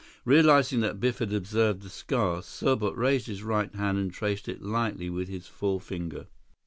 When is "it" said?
4.49-4.63